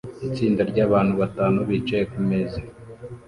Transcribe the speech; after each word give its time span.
Itsinda 0.27 0.61
ryabantu 0.71 1.13
batanu 1.21 1.59
bicaye 1.69 2.03
kumeza 2.11 2.59